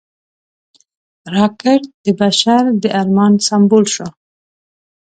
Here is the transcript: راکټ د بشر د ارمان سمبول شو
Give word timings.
راکټ 1.35 1.81
د 2.05 2.07
بشر 2.19 2.63
د 2.81 2.83
ارمان 3.01 3.33
سمبول 3.47 3.85
شو 3.93 4.07